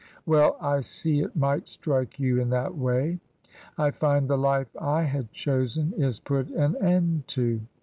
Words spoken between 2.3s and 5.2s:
in that way." *' I find the life I